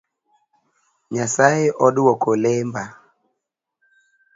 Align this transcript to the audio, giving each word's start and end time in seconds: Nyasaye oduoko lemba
Nyasaye 1.13 1.67
oduoko 1.85 2.29
lemba 2.43 2.83